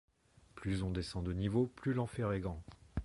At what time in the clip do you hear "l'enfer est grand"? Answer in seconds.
1.93-2.63